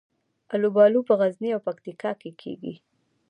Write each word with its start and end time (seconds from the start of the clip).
الوبالو 0.55 0.99
په 1.07 1.13
غزني 1.19 1.49
او 1.55 1.61
پکتیکا 1.67 2.11
کې 2.21 2.31
کیږي 2.41 2.75